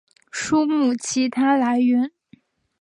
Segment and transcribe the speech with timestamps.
[0.31, 2.09] 书目其它来源